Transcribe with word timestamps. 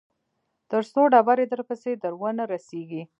تر 0.71 0.83
څو 0.91 1.01
ډبرې 1.13 1.45
درپسې 1.51 1.91
در 2.03 2.13
ونه 2.21 2.43
رسېږي. 2.53 3.01